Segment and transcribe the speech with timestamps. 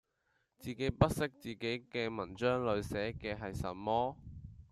[0.57, 4.17] 自己不悉自己嘅文章裡寫嘅係什麼